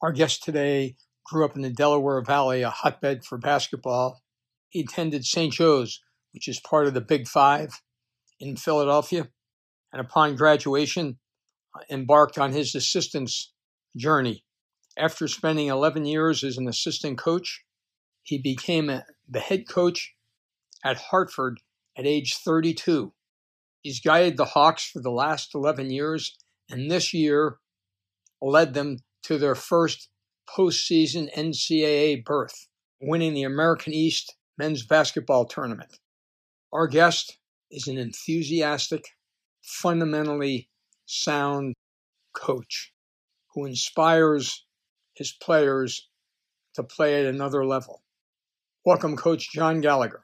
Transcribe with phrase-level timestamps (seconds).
[0.00, 0.94] Our guest today
[1.24, 4.22] grew up in the Delaware Valley, a hotbed for basketball.
[4.68, 5.52] He attended St.
[5.52, 6.00] Joe's,
[6.32, 7.82] which is part of the Big Five
[8.38, 9.28] in Philadelphia,
[9.92, 11.18] and upon graduation,
[11.74, 13.52] uh, embarked on his assistant's
[13.96, 14.44] journey.
[14.96, 17.64] After spending 11 years as an assistant coach,
[18.22, 20.14] he became the head coach
[20.84, 21.58] at Hartford
[21.96, 23.12] at age 32.
[23.82, 26.36] He's guided the Hawks for the last 11 years,
[26.70, 27.58] and this year
[28.40, 30.08] led them to their first
[30.48, 32.68] postseason NCAA berth,
[33.00, 35.98] winning the America East men's basketball tournament.
[36.72, 37.38] Our guest
[37.70, 39.04] is an enthusiastic,
[39.62, 40.68] fundamentally
[41.06, 41.74] sound
[42.34, 42.92] coach
[43.54, 44.64] who inspires
[45.14, 46.08] his players
[46.74, 48.02] to play at another level.
[48.84, 50.22] Welcome, Coach John Gallagher.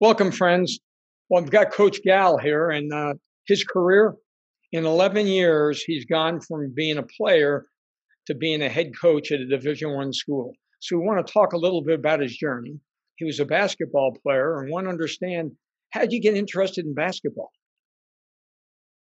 [0.00, 0.78] Welcome, friends.
[1.28, 3.14] Well, I've got Coach Gal here, and uh,
[3.46, 4.14] his career
[4.72, 7.66] in 11 years, he's gone from being a player
[8.26, 10.52] to being a head coach at a Division One school.
[10.80, 12.78] So we want to talk a little bit about his journey.
[13.16, 15.52] He was a basketball player, and want to understand
[15.90, 17.50] how did you get interested in basketball?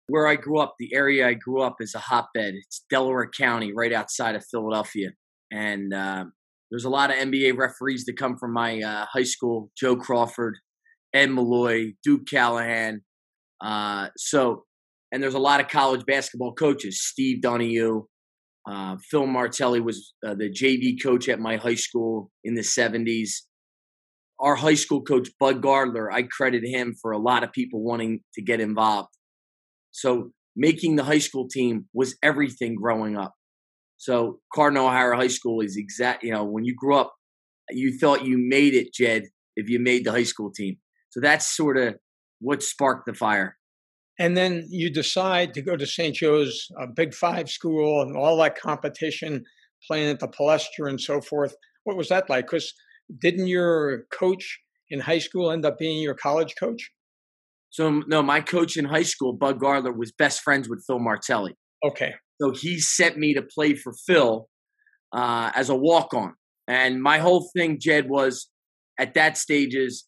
[0.09, 2.55] Where I grew up, the area I grew up is a hotbed.
[2.55, 5.11] It's Delaware County, right outside of Philadelphia,
[5.51, 6.25] and uh,
[6.71, 9.71] there's a lot of NBA referees that come from my uh, high school.
[9.79, 10.59] Joe Crawford,
[11.15, 13.03] Ed Malloy, Duke Callahan.
[13.63, 14.65] Uh, so,
[15.13, 17.03] and there's a lot of college basketball coaches.
[17.03, 18.05] Steve Donahue,
[18.69, 23.31] uh, Phil Martelli was uh, the JV coach at my high school in the 70s.
[24.41, 28.21] Our high school coach, Bud Gardler, I credit him for a lot of people wanting
[28.35, 29.11] to get involved.
[29.91, 33.35] So, making the high school team was everything growing up.
[33.99, 37.13] So, Cardinal O'Hara High School is exact, you know, when you grew up,
[37.71, 39.25] you thought you made it, Jed,
[39.55, 40.79] if you made the high school team.
[41.13, 41.95] So that's sort of
[42.41, 43.57] what sparked the fire.
[44.19, 46.15] And then you decide to go to St.
[46.15, 49.45] Joe's, a Big Five school, and all that competition,
[49.87, 51.55] playing at the Palestra and so forth.
[51.85, 52.47] What was that like?
[52.47, 52.73] Because
[53.21, 56.91] didn't your coach in high school end up being your college coach?
[57.71, 61.55] So no, my coach in high school, Bud Gardler, was best friends with Phil Martelli.
[61.85, 62.13] Okay.
[62.41, 64.49] So he sent me to play for Phil
[65.13, 66.35] uh, as a walk on.
[66.69, 68.49] And my whole thing, Jed, was
[68.99, 70.05] at that stage is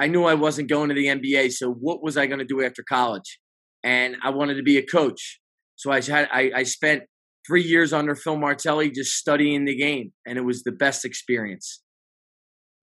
[0.00, 1.52] I knew I wasn't going to the NBA.
[1.52, 3.38] So what was I going to do after college?
[3.84, 5.38] And I wanted to be a coach.
[5.76, 7.02] So I had I, I spent
[7.46, 11.82] three years under Phil Martelli just studying the game, and it was the best experience.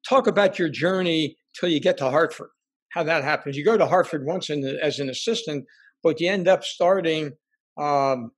[0.07, 2.49] Talk about your journey till you get to Hartford.
[2.93, 3.57] How that happens.
[3.57, 5.65] You go to Hartford once the, as an assistant,
[6.03, 7.33] but you end up starting
[7.79, 8.31] um,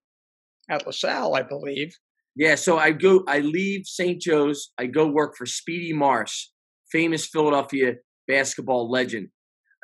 [0.70, 1.94] at LaSalle, I believe.
[2.36, 4.22] Yeah, so I go, I leave St.
[4.22, 6.52] Joe's, I go work for Speedy Morris,
[6.92, 7.96] famous Philadelphia
[8.30, 9.28] basketball legend.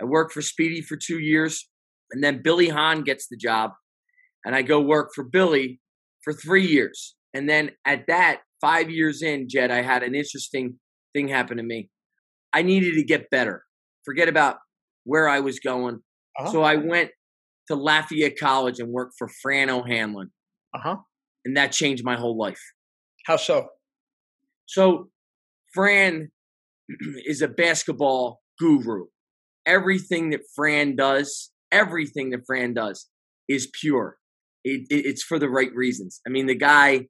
[0.02, 1.68] I worked for Speedy for two years,
[2.12, 3.72] and then Billy Hahn gets the job,
[4.46, 5.82] and I go work for Billy
[6.24, 7.16] for three years.
[7.34, 10.80] And then at that, five years in, Jed, I had an interesting
[11.14, 11.90] thing happen to me.
[12.54, 13.64] I needed to get better.
[14.06, 14.58] Forget about
[15.04, 16.00] where I was going.
[16.40, 16.52] Uh-huh.
[16.52, 17.12] So I went
[17.68, 20.32] to Lafayette College and worked for Fran O'Hanlon.
[20.74, 20.98] Uh huh.
[21.44, 22.62] And that changed my whole life.
[23.26, 23.68] How so?
[24.66, 25.10] So
[25.74, 26.32] Fran
[27.26, 29.06] is a basketball guru.
[29.66, 33.08] Everything that Fran does, everything that Fran does
[33.48, 34.18] is pure.
[34.64, 36.22] It, it, it's for the right reasons.
[36.26, 37.08] I mean, the guy,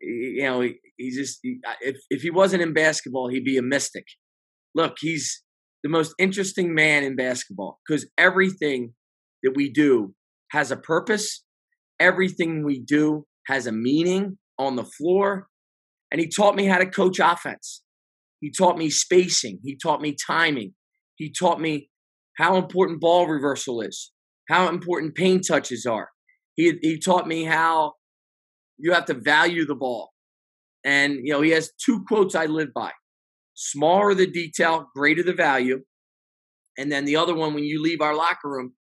[0.00, 3.62] you know, he, he's just, he, if, if he wasn't in basketball, he'd be a
[3.62, 4.04] mystic.
[4.74, 5.42] Look, he's
[5.82, 8.94] the most interesting man in basketball because everything
[9.42, 10.14] that we do
[10.52, 11.44] has a purpose.
[12.00, 15.48] Everything we do has a meaning on the floor.
[16.10, 17.81] And he taught me how to coach offense.
[18.42, 19.60] He taught me spacing.
[19.62, 20.74] He taught me timing.
[21.14, 21.88] He taught me
[22.36, 24.10] how important ball reversal is,
[24.48, 26.08] how important paint touches are.
[26.56, 27.92] He, he taught me how
[28.78, 30.10] you have to value the ball.
[30.84, 32.90] And, you know, he has two quotes I live by
[33.54, 35.82] smaller the detail, greater the value.
[36.76, 38.72] And then the other one, when you leave our locker room,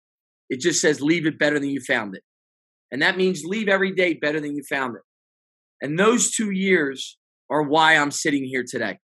[0.48, 2.22] it just says, leave it better than you found it.
[2.90, 5.02] And that means leave every day better than you found it.
[5.82, 7.18] And those two years
[7.50, 8.98] are why I'm sitting here today.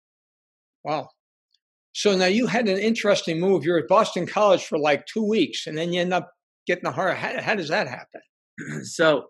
[0.84, 1.10] Wow.
[1.94, 3.64] So now you had an interesting move.
[3.64, 6.32] You're at Boston College for like two weeks, and then you end up
[6.66, 7.18] getting a heart.
[7.18, 8.22] How, how does that happen?
[8.84, 9.26] so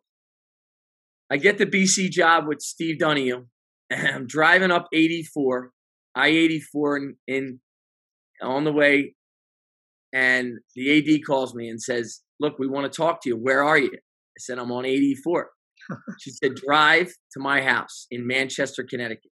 [1.29, 3.45] I get the BC job with Steve Donahue,
[3.89, 5.71] and I'm driving up 84,
[6.15, 7.59] I 84 in, in
[8.41, 9.15] on the way,
[10.13, 13.35] and the AD calls me and says, "Look, we want to talk to you.
[13.35, 15.49] Where are you?" I said, "I'm on 84."
[16.19, 19.31] she said, "Drive to my house in Manchester, Connecticut."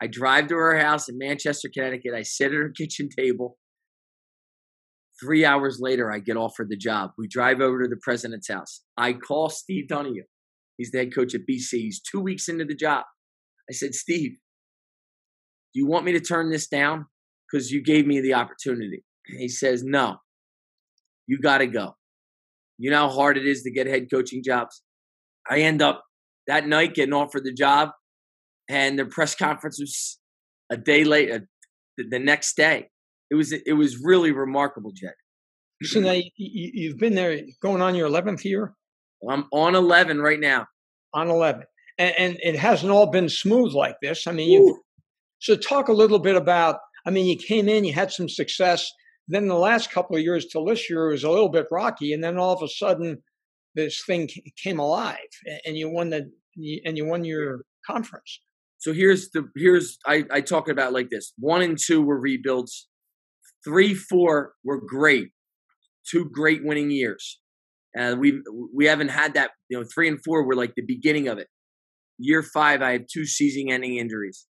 [0.00, 2.14] I drive to her house in Manchester, Connecticut.
[2.14, 3.58] I sit at her kitchen table.
[5.18, 7.12] Three hours later, I get offered the job.
[7.16, 8.82] We drive over to the president's house.
[8.98, 10.24] I call Steve Donahue.
[10.76, 11.70] He's the head coach at BC.
[11.70, 13.04] He's two weeks into the job.
[13.70, 14.32] I said, Steve,
[15.72, 17.06] do you want me to turn this down?
[17.50, 19.04] Because you gave me the opportunity.
[19.26, 20.16] he says, No,
[21.26, 21.96] you got to go.
[22.78, 24.82] You know how hard it is to get head coaching jobs?
[25.50, 26.04] I end up
[26.46, 27.90] that night getting offered the job
[28.68, 30.18] and the press conference was
[30.70, 31.48] a day later,
[31.98, 32.88] uh, the next day.
[33.30, 35.14] It was it was really remarkable, Jed.
[35.82, 38.72] So now you, have been there going on your eleventh year.
[39.28, 40.66] I'm on eleven right now.
[41.12, 41.64] On eleven,
[41.98, 44.26] and, and it hasn't all been smooth like this.
[44.26, 44.80] I mean, you.
[45.38, 46.78] So talk a little bit about.
[47.04, 48.90] I mean, you came in, you had some success.
[49.28, 52.22] Then the last couple of years till this year was a little bit rocky, and
[52.22, 53.22] then all of a sudden,
[53.74, 54.28] this thing
[54.62, 55.16] came alive,
[55.64, 56.30] and you won the
[56.84, 58.40] and you won your conference.
[58.78, 61.32] So here's the here's I, I talk about like this.
[61.38, 62.88] One and two were rebuilds.
[63.64, 65.30] Three, four were great.
[66.08, 67.40] Two great winning years.
[67.98, 68.40] Uh, we
[68.74, 69.50] we haven't had that.
[69.68, 71.48] You know, three and four were like the beginning of it.
[72.18, 74.46] Year five, I had two season-ending injuries.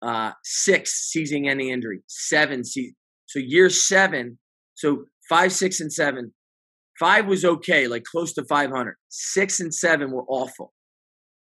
[0.00, 2.02] Uh, six season-ending injury.
[2.06, 2.94] Seven season.
[3.26, 4.38] So year seven.
[4.74, 6.32] So five, six, and seven.
[6.98, 8.96] Five was okay, like close to 500.
[9.08, 10.72] Six and seven were awful.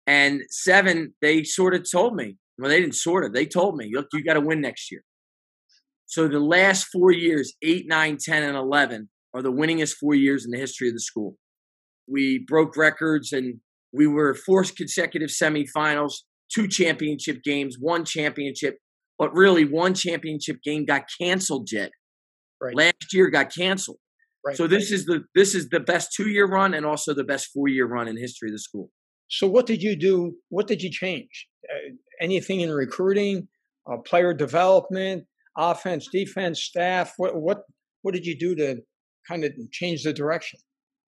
[0.09, 3.91] And seven, they sort of told me, well, they didn't sort of, they told me,
[3.93, 5.03] look, you got to win next year.
[6.07, 10.45] So the last four years, eight, nine, 10, and 11, are the winningest four years
[10.45, 11.35] in the history of the school.
[12.07, 13.59] We broke records and
[13.93, 16.13] we were four consecutive semifinals,
[16.51, 18.79] two championship games, one championship,
[19.19, 21.91] but really one championship game got canceled, yet.
[22.59, 22.75] Right.
[22.75, 23.99] Last year got canceled.
[24.43, 24.57] Right.
[24.57, 27.49] So this is the this is the best two year run and also the best
[27.53, 28.89] four year run in history of the school.
[29.29, 30.35] So, what did you do?
[30.49, 31.47] What did you change?
[31.69, 33.47] Uh, anything in recruiting,
[33.89, 35.25] uh, player development,
[35.57, 37.13] offense, defense, staff?
[37.17, 37.59] What what
[38.01, 38.77] what did you do to
[39.27, 40.59] kind of change the direction?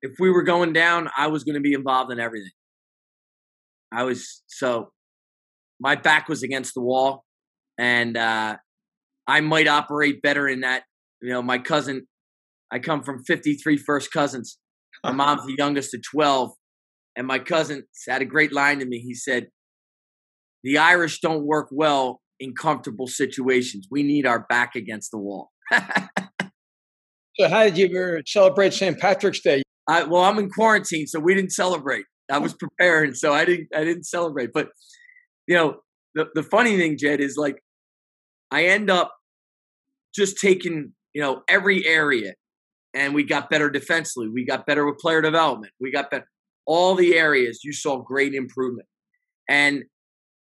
[0.03, 2.51] If we were going down, I was going to be involved in everything.
[3.91, 4.91] I was so
[5.79, 7.25] my back was against the wall,
[7.79, 8.57] and uh,
[9.27, 10.83] I might operate better in that.
[11.21, 12.07] You know, my cousin,
[12.71, 14.57] I come from 53 first cousins.
[15.03, 16.51] My mom's the youngest of 12
[17.15, 18.99] and my cousin had a great line to me.
[18.99, 19.47] He said,
[20.63, 23.87] The Irish don't work well in comfortable situations.
[23.89, 25.51] We need our back against the wall.
[25.71, 28.99] so, how did you ever celebrate St.
[28.99, 29.61] Patrick's Day?
[29.87, 32.05] I, well, I'm in quarantine, so we didn't celebrate.
[32.31, 33.69] I was preparing, so I didn't.
[33.75, 34.51] I didn't celebrate.
[34.53, 34.69] But
[35.47, 35.77] you know,
[36.15, 37.61] the the funny thing, Jed, is like
[38.51, 39.13] I end up
[40.15, 42.33] just taking you know every area,
[42.93, 44.29] and we got better defensively.
[44.29, 45.73] We got better with player development.
[45.79, 46.27] We got better
[46.65, 48.87] all the areas you saw great improvement.
[49.49, 49.83] And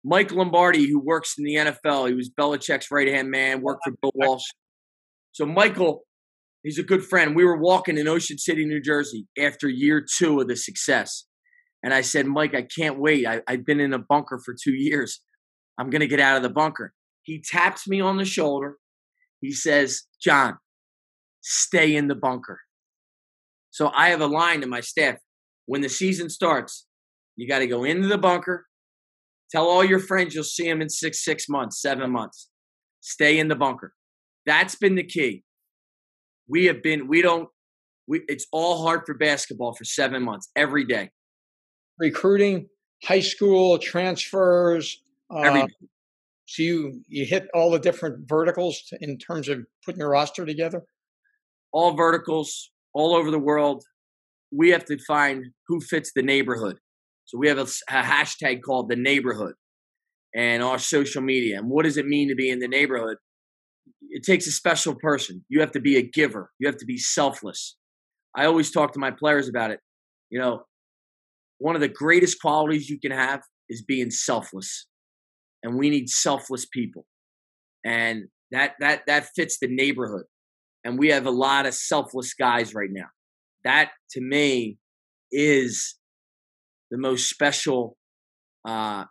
[0.03, 3.93] Mike Lombardi, who works in the NFL, he was Belichick's right hand man, worked for
[4.01, 4.45] Bill Walsh.
[5.31, 6.03] So Michael,
[6.63, 7.35] he's a good friend.
[7.35, 11.25] We were walking in Ocean City, New Jersey, after year two of the success.
[11.83, 13.27] And I said, Mike, I can't wait.
[13.27, 15.21] I, I've been in a bunker for two years.
[15.77, 16.93] I'm going to get out of the bunker.
[17.23, 18.77] He taps me on the shoulder.
[19.39, 20.57] He says, John,
[21.41, 22.59] stay in the bunker.
[23.71, 25.15] So I have a line to my staff
[25.65, 26.87] when the season starts,
[27.35, 28.67] you got to go into the bunker.
[29.51, 32.49] Tell all your friends you'll see them in six, six months, seven months.
[33.01, 33.93] Stay in the bunker.
[34.45, 35.43] That's been the key.
[36.47, 37.49] We have been, we don't,
[38.07, 41.11] we, it's all hard for basketball for seven months, every day.
[41.99, 42.67] Recruiting,
[43.03, 45.01] high school, transfers.
[45.33, 45.67] Uh,
[46.45, 50.83] so you, you hit all the different verticals in terms of putting your roster together?
[51.71, 53.83] All verticals, all over the world
[54.51, 56.77] we have to find who fits the neighborhood.
[57.25, 59.53] So we have a, a, hashtag called the neighborhood
[60.35, 61.57] and our social media.
[61.57, 63.17] And what does it mean to be in the neighborhood?
[64.09, 65.45] It takes a special person.
[65.47, 66.51] You have to be a giver.
[66.59, 67.77] You have to be selfless.
[68.35, 69.79] I always talk to my players about it.
[70.29, 70.63] You know,
[71.59, 74.87] one of the greatest qualities you can have is being selfless.
[75.63, 77.05] And we need selfless people.
[77.85, 80.25] And that that that fits the neighborhood.
[80.83, 83.07] And we have a lot of selfless guys right now
[83.63, 84.77] that to me
[85.31, 85.95] is
[86.89, 87.97] the most special
[88.67, 89.05] uh,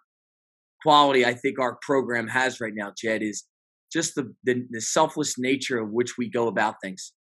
[0.83, 3.45] quality I think our program has right now, Jed, is
[3.93, 7.13] just the, the, the selfless nature of which we go about things.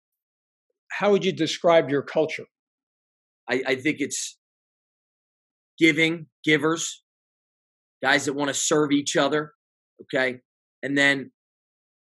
[0.92, 2.44] How would you describe your culture?
[3.48, 4.38] I, I think it's
[5.78, 7.02] giving, givers,
[8.02, 9.52] guys that want to serve each other.
[10.02, 10.40] Okay.
[10.82, 11.32] And then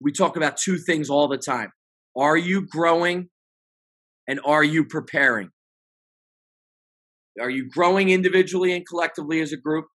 [0.01, 1.72] we talk about two things all the time
[2.17, 3.29] Are you growing
[4.27, 5.50] and are you preparing?
[7.39, 9.86] Are you growing individually and collectively as a group?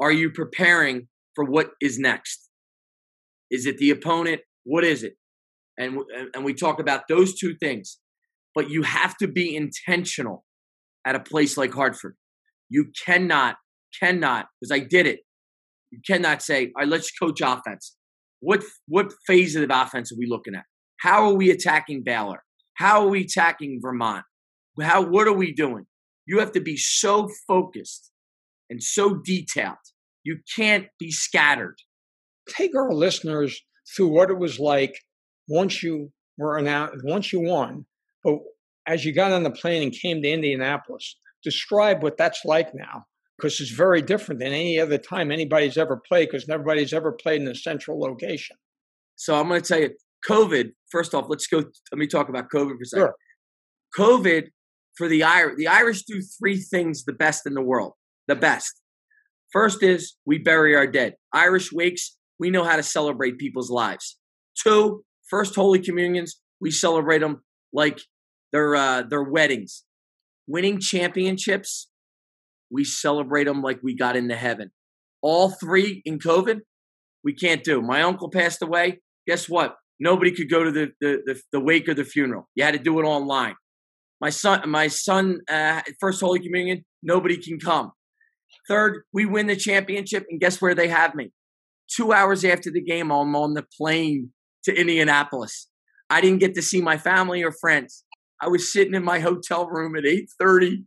[0.00, 2.48] Are you preparing for what is next?
[3.50, 4.40] Is it the opponent?
[4.64, 5.14] What is it?
[5.78, 5.98] And,
[6.34, 7.98] and we talk about those two things.
[8.54, 10.44] But you have to be intentional
[11.06, 12.16] at a place like Hartford.
[12.68, 13.56] You cannot,
[14.00, 15.20] cannot, because I did it.
[15.90, 17.96] You cannot say, all right, let's coach offense.
[18.40, 20.64] What what phase of the offense are we looking at?
[21.00, 22.42] How are we attacking Baylor?
[22.78, 24.24] How are we attacking Vermont?
[24.80, 25.86] How what are we doing?
[26.26, 28.12] You have to be so focused
[28.70, 29.76] and so detailed.
[30.22, 31.76] You can't be scattered.
[32.48, 33.60] Take our listeners
[33.96, 34.94] through what it was like
[35.48, 37.86] once you were announced, once you won,
[38.22, 38.38] but
[38.86, 41.16] as you got on the plane and came to Indianapolis.
[41.44, 43.04] Describe what that's like now
[43.36, 47.40] because it's very different than any other time anybody's ever played because nobody's ever played
[47.40, 48.56] in a central location.
[49.14, 49.90] So I'm going to tell you,
[50.28, 50.72] COVID.
[50.90, 51.58] First off, let's go.
[51.58, 53.06] Let me talk about COVID for a second.
[53.06, 53.14] Sure.
[53.98, 54.48] COVID
[54.96, 55.56] for the Irish.
[55.56, 57.92] The Irish do three things the best in the world.
[58.26, 58.80] The best.
[59.52, 61.14] First is we bury our dead.
[61.32, 62.16] Irish wakes.
[62.38, 64.18] We know how to celebrate people's lives.
[64.62, 66.40] Two, first Holy Communions.
[66.60, 67.42] We celebrate them
[67.72, 68.00] like
[68.52, 69.84] their uh, their weddings.
[70.46, 71.88] Winning championships
[72.70, 74.70] we celebrate them like we got into heaven.
[75.22, 76.60] All three in COVID,
[77.24, 77.82] we can't do.
[77.82, 79.00] My uncle passed away.
[79.26, 79.76] Guess what?
[80.00, 82.48] Nobody could go to the, the, the, the wake of the funeral.
[82.54, 83.54] You had to do it online.
[84.20, 87.92] My son, my son, uh, first Holy Communion, nobody can come.
[88.68, 91.30] Third, we win the championship, and guess where they have me?
[91.94, 94.32] Two hours after the game, I'm on the plane
[94.64, 95.68] to Indianapolis.
[96.10, 98.04] I didn't get to see my family or friends.
[98.40, 100.84] I was sitting in my hotel room at 8:30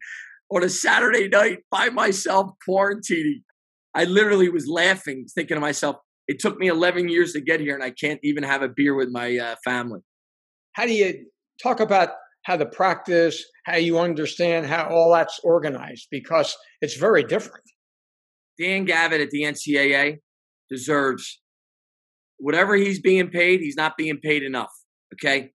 [0.49, 3.43] on a Saturday night by myself quarantining.
[3.93, 5.97] I literally was laughing, thinking to myself,
[6.31, 8.95] it took me 11 years to get here and I can't even have a beer
[8.95, 9.99] with my uh, family.
[10.71, 11.25] How do you
[11.61, 12.11] talk about
[12.45, 16.07] how the practice, how you understand how all that's organized?
[16.09, 17.65] Because it's very different.
[18.57, 20.19] Dan Gavitt at the NCAA
[20.69, 21.41] deserves
[22.37, 24.71] whatever he's being paid, he's not being paid enough.
[25.13, 25.51] Okay.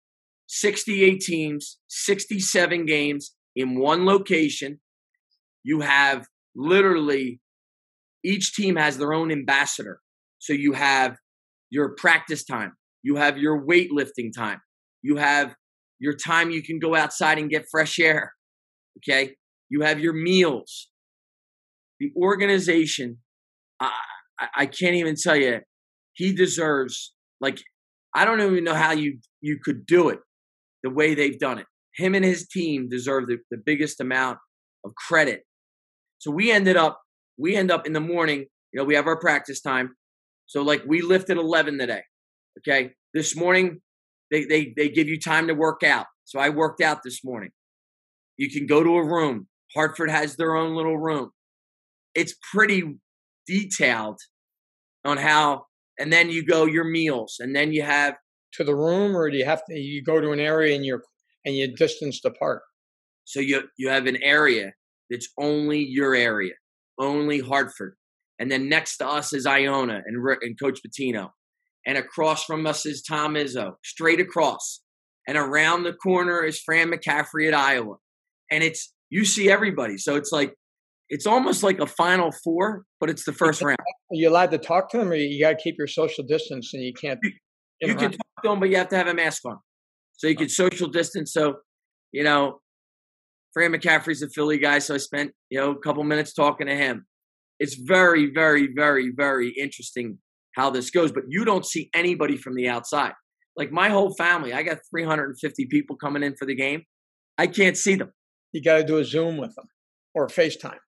[0.49, 4.79] 68 teams, 67 games in one location
[5.65, 7.41] you have literally
[8.23, 10.01] each team has their own ambassador.
[10.47, 11.17] So you have
[11.71, 12.73] your practice time,
[13.03, 14.61] you have your weightlifting time,
[15.03, 15.55] you have
[15.99, 18.33] your time you can go outside and get fresh air.
[18.99, 19.35] Okay.
[19.69, 20.89] You have your meals.
[21.99, 23.19] The organization,
[23.81, 23.93] I,
[24.55, 25.61] I can't even tell you,
[26.13, 27.59] he deserves, like,
[28.15, 30.19] I don't even know how you, you could do it
[30.83, 31.67] the way they've done it.
[31.97, 34.39] Him and his team deserve the, the biggest amount
[34.85, 35.43] of credit
[36.19, 37.01] so we ended up,
[37.39, 39.96] we end up in the morning, you know, we have our practice time.
[40.47, 42.03] So like we lifted 11 today.
[42.59, 42.93] Okay.
[43.15, 43.81] This morning,
[44.31, 46.07] they, they, they give you time to work out.
[46.25, 47.51] So I worked out this morning.
[48.37, 49.47] You can go to a room.
[49.75, 51.31] Hartford has their own little room.
[52.15, 52.99] It's pretty
[53.47, 54.19] detailed
[55.05, 55.67] on how,
[55.99, 58.15] and then you go your meals, and then you have
[58.55, 61.03] to the room, or do you have to you go to an area and you're
[61.45, 62.63] and you're distanced apart?
[63.25, 64.73] So you you have an area
[65.11, 66.55] that's only your area,
[66.99, 67.97] only Hartford.
[68.39, 71.31] And then next to us is Iona and, and Coach Pitino.
[71.87, 74.83] And across from us is Tom Izzo, straight across.
[75.29, 77.97] And around the corner is Fran McCaffery at Iowa.
[78.51, 79.99] And it's, you see everybody.
[79.99, 80.55] So it's like,
[81.09, 83.79] it's almost like a final four, but it's the first round.
[83.79, 86.75] Are you allowed to talk to them or you got to keep your social distance
[86.75, 87.21] and you can't?
[87.23, 87.33] You,
[87.81, 89.59] you can talk to them, but you have to have a mask on.
[90.15, 91.33] So you can social distance.
[91.33, 91.57] So,
[92.11, 92.61] you know,
[93.57, 96.77] Fran McCaffery's a Philly guy, so I spent you know a couple minutes talking to
[96.77, 97.07] him.
[97.59, 100.19] It's very, very, very, very interesting
[100.55, 103.13] how this goes, but you don't see anybody from the outside.
[103.57, 106.83] Like my whole family, I got 350 people coming in for the game.
[107.39, 108.13] I can't see them.
[108.53, 109.67] You got to do a Zoom with them
[110.15, 110.79] or FaceTime,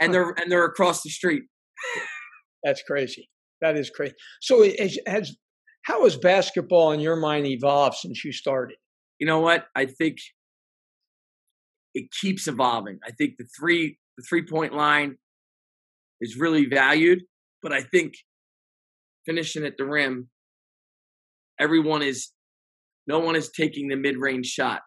[0.00, 1.42] and they're and they're across the street.
[2.64, 3.28] That's crazy.
[3.60, 4.14] That is crazy.
[4.40, 5.36] So, has, has
[5.82, 8.76] how has basketball in your mind evolved since you started?
[9.18, 9.66] You know what?
[9.74, 10.16] I think
[11.94, 12.98] it keeps evolving.
[13.06, 15.16] I think the three the three point line
[16.20, 17.22] is really valued,
[17.62, 18.14] but I think
[19.26, 20.28] finishing at the rim,
[21.58, 22.30] everyone is
[23.06, 24.80] no one is taking the mid range shot.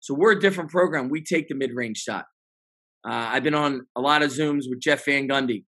[0.00, 1.08] So we're a different program.
[1.08, 2.24] We take the mid range shot.
[3.06, 5.64] Uh, I've been on a lot of Zooms with Jeff Van Gundy.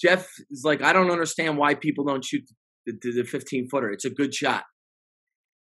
[0.00, 2.42] Jeff is like, I don't understand why people don't shoot
[2.86, 3.90] the, the, the 15 footer.
[3.90, 4.64] It's a good shot.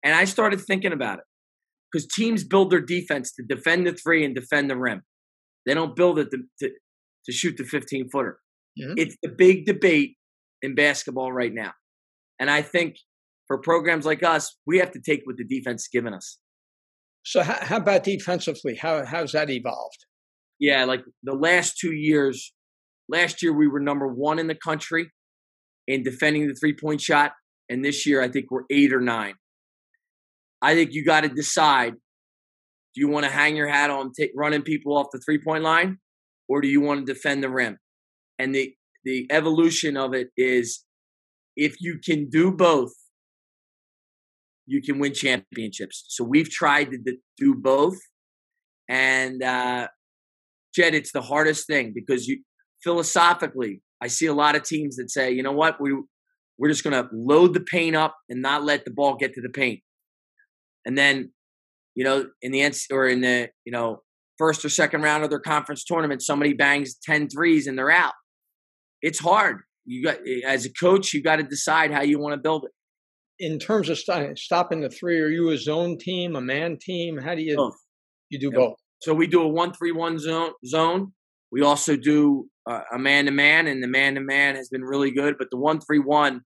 [0.04, 1.24] And I started thinking about it
[1.90, 5.02] because teams build their defense to defend the three and defend the rim.
[5.66, 6.70] They don't build it to, to,
[7.26, 8.38] to shoot the 15 footer.
[8.80, 8.94] Mm-hmm.
[8.96, 10.16] It's the big debate
[10.62, 11.72] in basketball right now.
[12.38, 12.96] And I think
[13.46, 16.38] for programs like us, we have to take what the defense is giving us.
[17.24, 18.76] So, how, how about defensively?
[18.76, 20.06] How, how's that evolved?
[20.58, 22.52] Yeah, like the last two years,
[23.08, 25.10] last year we were number one in the country
[25.86, 27.32] in defending the three point shot.
[27.68, 29.34] And this year, I think we're eight or nine.
[30.62, 31.94] I think you got to decide
[32.94, 35.62] do you want to hang your hat on t- running people off the three point
[35.62, 35.98] line
[36.50, 37.78] or do you want to defend the rim?
[38.38, 40.84] And the, the evolution of it is
[41.56, 42.92] if you can do both,
[44.66, 46.04] you can win championships.
[46.08, 47.96] So we've tried to do both.
[48.88, 49.88] And, uh,
[50.74, 52.42] Jed, it's the hardest thing because you
[52.82, 55.94] philosophically, I see a lot of teams that say, you know what, we,
[56.58, 59.40] we're just going to load the paint up and not let the ball get to
[59.40, 59.80] the paint
[60.84, 61.32] and then
[61.94, 64.02] you know in the end or in the you know
[64.40, 68.14] first or second round of their conference tournament somebody bangs 10 threes and they're out.
[69.02, 69.58] It's hard.
[69.84, 72.70] You got as a coach you got to decide how you want to build it.
[73.38, 77.18] In terms of st- stopping the three are you a zone team a man team?
[77.18, 77.76] How do you both.
[78.30, 78.76] you do both?
[79.02, 81.12] So we do a one three one zone zone.
[81.52, 84.84] We also do uh, a man to man and the man to man has been
[84.84, 86.40] really good but the one three one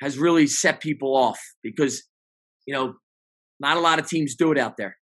[0.00, 2.02] has really set people off because
[2.66, 2.94] you know
[3.60, 4.96] not a lot of teams do it out there.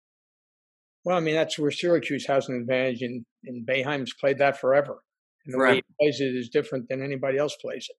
[1.05, 4.97] Well, I mean, that's where Syracuse has an advantage, and, and Boeheim's played that forever.
[5.45, 5.75] And the forever.
[5.75, 7.95] way he plays it is different than anybody else plays it.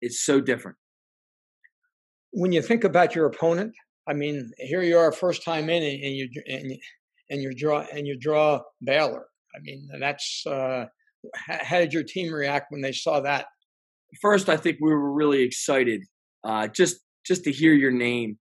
[0.00, 0.76] It's so different.
[2.32, 3.74] When you think about your opponent,
[4.08, 6.78] I mean, here you are, first time in, and you and you,
[7.30, 9.26] and you draw and you draw Baylor.
[9.54, 10.86] I mean, that's uh,
[11.46, 13.46] how did your team react when they saw that?
[14.20, 16.02] First, I think we were really excited
[16.42, 18.38] uh, just just to hear your name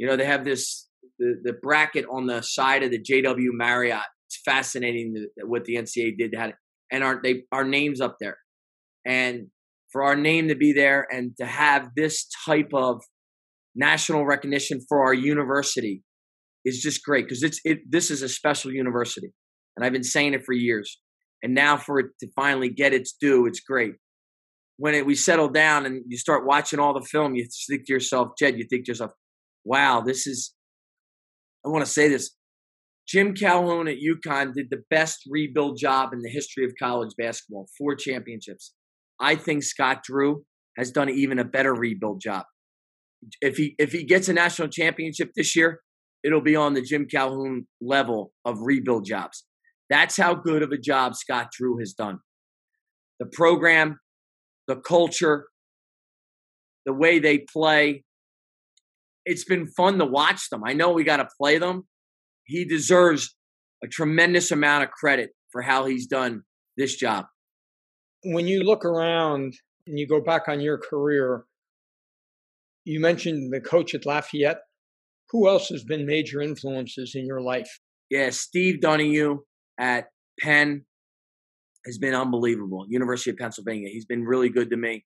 [0.00, 0.88] you know, they have this
[1.20, 4.02] the, the bracket on the side of the JW Marriott.
[4.28, 6.34] It's fascinating the, what the NCAA did.
[6.34, 6.54] Had
[6.90, 8.38] and our they our names up there,
[9.06, 9.48] and
[9.92, 13.02] for our name to be there and to have this type of
[13.76, 16.02] national recognition for our university
[16.64, 19.30] is just great because it's it this is a special university
[19.76, 20.98] and I've been saying it for years
[21.42, 23.92] and now for it to finally get its due it's great
[24.76, 27.92] when it, we settle down and you start watching all the film you think to
[27.92, 29.12] yourself Jed you think to yourself
[29.64, 30.54] wow, this is,
[31.64, 32.30] I want to say this.
[33.06, 37.66] Jim Calhoun at UConn did the best rebuild job in the history of college basketball,
[37.76, 38.72] four championships.
[39.20, 40.44] I think Scott Drew
[40.78, 42.44] has done even a better rebuild job.
[43.40, 45.80] If he if he gets a national championship this year,
[46.24, 49.44] it'll be on the Jim Calhoun level of rebuild jobs.
[49.90, 52.20] That's how good of a job Scott Drew has done.
[53.18, 53.98] The program,
[54.68, 55.48] the culture,
[56.86, 58.04] the way they play,
[59.24, 60.62] it's been fun to watch them.
[60.64, 61.86] I know we got to play them.
[62.44, 63.34] He deserves
[63.82, 66.42] a tremendous amount of credit for how he's done
[66.76, 67.26] this job.
[68.24, 69.54] When you look around
[69.86, 71.44] and you go back on your career,
[72.84, 74.60] you mentioned the coach at Lafayette.
[75.30, 77.70] Who else has been major influences in your life?
[78.10, 79.38] Yeah, Steve Donahue
[79.78, 80.08] at
[80.40, 80.84] Penn
[81.86, 82.84] has been unbelievable.
[82.88, 83.88] University of Pennsylvania.
[83.90, 85.04] He's been really good to me.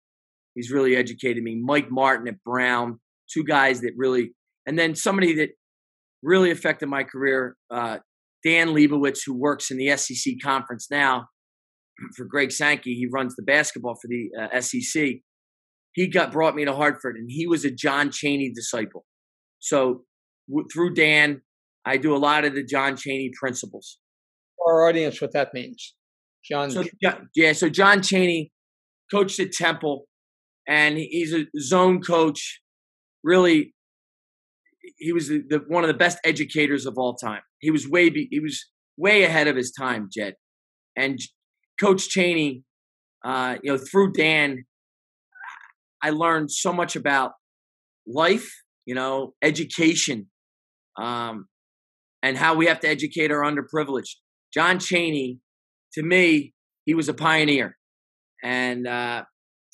[0.55, 1.57] He's really educated me.
[1.57, 3.01] Mike Martin at Brown
[3.33, 4.33] two guys that really,
[4.67, 5.51] and then somebody that
[6.23, 7.99] really affected my career, uh,
[8.45, 11.27] Dan Leibovitz, who works in the SEC conference now
[12.17, 12.95] for Greg Sankey.
[12.95, 15.21] He runs the basketball for the uh, SEC.
[15.93, 19.05] He got brought me to Hartford, and he was a John Cheney disciple.
[19.61, 20.03] So
[20.49, 21.43] w- through Dan,
[21.85, 23.99] I do a lot of the John Cheney principles.
[24.57, 25.95] For our audience, what that means,
[26.45, 26.71] John.
[26.71, 26.85] So,
[27.35, 28.51] yeah, so John Cheney
[29.11, 30.07] coached at Temple,
[30.67, 32.61] and he's a zone coach
[33.25, 33.75] really
[34.99, 37.41] he was the, the, one of the best educators of all time.
[37.59, 40.35] He was way be, he was way ahead of his time, Jed.
[40.97, 41.19] And
[41.81, 42.63] Coach Cheney,
[43.25, 44.65] uh, you know, through Dan,
[46.03, 47.33] I learned so much about
[48.07, 48.51] life,
[48.85, 50.27] you know, education,
[51.01, 51.47] um,
[52.23, 54.17] and how we have to educate our underprivileged.
[54.53, 55.39] John Cheney,
[55.95, 56.53] to me,
[56.85, 57.77] he was a pioneer,
[58.43, 59.25] and uh,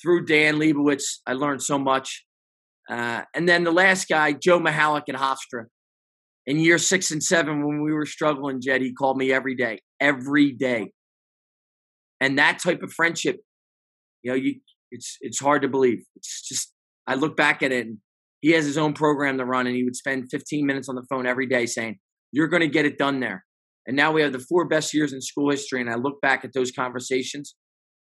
[0.01, 2.25] through Dan Leibovitz, I learned so much.
[2.91, 5.65] Uh, and then the last guy, Joe Mihalich at Hofstra.
[6.45, 9.79] In year six and seven, when we were struggling, Jed, he called me every day,
[9.99, 10.91] every day.
[12.19, 13.37] And that type of friendship,
[14.23, 14.55] you know, you
[14.91, 15.99] it's it's hard to believe.
[16.15, 16.73] It's just
[17.07, 17.97] I look back at it and
[18.41, 21.05] he has his own program to run and he would spend 15 minutes on the
[21.09, 21.99] phone every day saying,
[22.31, 23.45] You're gonna get it done there.
[23.87, 25.79] And now we have the four best years in school history.
[25.79, 27.55] And I look back at those conversations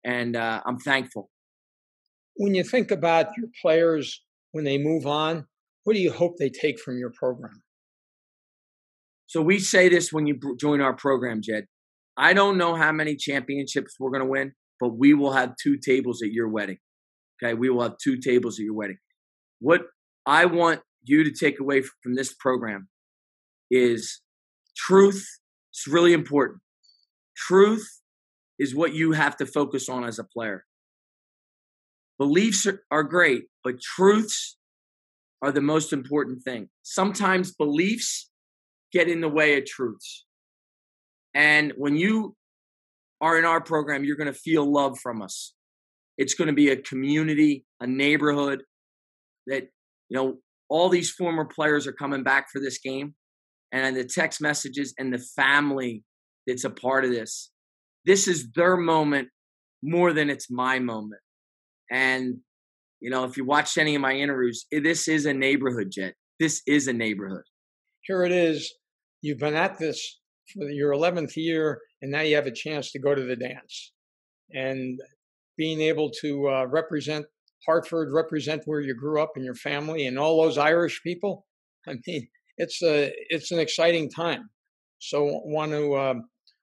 [0.06, 1.30] and uh, I'm thankful.
[2.36, 5.46] When you think about your players when they move on,
[5.84, 7.64] what do you hope they take from your program?
[9.28, 11.66] So we say this when you join our program, Jed.
[12.18, 15.78] I don't know how many championships we're going to win, but we will have two
[15.78, 16.78] tables at your wedding.
[17.42, 18.98] Okay, we will have two tables at your wedding.
[19.60, 19.82] What
[20.26, 22.90] I want you to take away from this program
[23.72, 24.22] is
[24.76, 25.26] truth.
[25.72, 26.60] It's really important.
[27.38, 27.88] Truth
[28.58, 30.66] is what you have to focus on as a player.
[32.20, 34.58] Beliefs are, are great, but truths
[35.42, 36.70] are the most important thing.
[36.84, 38.30] Sometimes beliefs
[38.92, 40.26] get in the way of truths.
[41.34, 42.36] And when you
[43.22, 45.54] are in our program, you're going to feel love from us.
[46.18, 48.64] It's going to be a community, a neighborhood
[49.48, 49.70] that,
[50.10, 53.16] you know, all these former players are coming back for this game
[53.72, 56.04] and the text messages and the family
[56.46, 57.52] that's a part of this.
[58.06, 59.30] This is their moment
[59.82, 61.22] more than it's my moment.
[61.92, 62.38] And,
[63.00, 66.14] you know, if you watched any of my interviews, this is a neighborhood, Jed.
[66.40, 67.44] This is a neighborhood.
[68.02, 68.74] Here it is.
[69.22, 70.20] You've been at this
[70.54, 73.92] for your 11th year, and now you have a chance to go to the dance.
[74.52, 75.00] And
[75.58, 77.26] being able to uh, represent
[77.66, 81.46] Hartford, represent where you grew up and your family and all those Irish people,
[81.88, 84.50] I mean, it's a it's an exciting time.
[85.00, 86.14] So want to uh,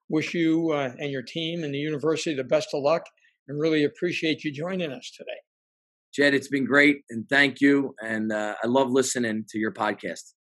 [0.09, 3.05] wish you uh, and your team and the university the best of luck,
[3.49, 5.39] and really appreciate you joining us today.
[6.15, 7.95] Jed, it's been great, and thank you.
[8.03, 10.33] And uh, I love listening to your podcast.